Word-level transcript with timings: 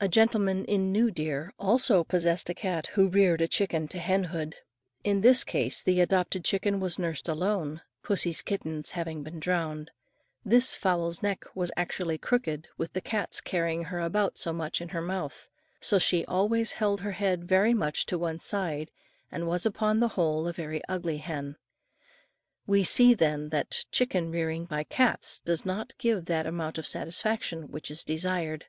A 0.00 0.08
gentleman 0.08 0.64
in 0.64 0.90
New 0.90 1.12
Deer, 1.12 1.52
also 1.56 2.02
possessed 2.02 2.50
a 2.50 2.52
cat 2.52 2.88
who 2.94 3.06
reared 3.06 3.40
a 3.40 3.46
chicken 3.46 3.86
to 3.86 4.00
hen 4.00 4.24
hood. 4.24 4.56
In 5.04 5.20
this 5.20 5.44
case 5.44 5.80
the 5.82 6.00
adopted 6.00 6.44
chicken 6.44 6.80
was 6.80 6.98
nursed 6.98 7.28
alone, 7.28 7.80
pussy's 8.02 8.42
kittens 8.42 8.90
having 8.90 9.22
been 9.22 9.38
drowned. 9.38 9.92
This 10.44 10.74
fowl's 10.74 11.22
neck, 11.22 11.44
was 11.54 11.70
actually 11.76 12.18
crooked 12.18 12.66
with 12.76 12.92
the 12.92 13.00
cat's 13.00 13.40
carrying 13.40 13.84
her 13.84 14.00
about 14.00 14.36
so 14.36 14.52
much 14.52 14.80
in 14.80 14.88
her 14.88 15.00
mouth, 15.00 15.48
so 15.80 15.96
she 15.96 16.24
always 16.24 16.72
held 16.72 17.02
her 17.02 17.12
head 17.12 17.44
very 17.44 17.72
much 17.72 18.06
to 18.06 18.18
one 18.18 18.40
side, 18.40 18.90
and 19.30 19.46
was 19.46 19.64
upon 19.64 20.00
the 20.00 20.08
whole 20.18 20.48
a 20.48 20.52
very 20.52 20.82
ugly 20.88 21.18
hen. 21.18 21.54
We 22.66 22.82
see, 22.82 23.14
then, 23.14 23.50
that 23.50 23.84
chicken 23.92 24.32
rearing 24.32 24.64
by 24.64 24.82
cats 24.82 25.38
does 25.38 25.64
not 25.64 25.94
give 25.98 26.24
that 26.24 26.46
amount 26.48 26.78
of 26.78 26.86
satisfaction 26.88 27.68
which 27.70 27.92
is 27.92 28.02
desired. 28.02 28.64